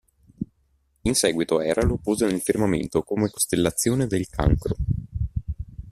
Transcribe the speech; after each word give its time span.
In 1.03 1.13
seguito 1.13 1.61
Era 1.61 1.83
lo 1.83 1.97
pose 1.99 2.25
nel 2.25 2.41
firmamento 2.41 3.03
come 3.03 3.29
costellazione 3.29 4.07
del 4.07 4.25
Cancro. 4.27 4.75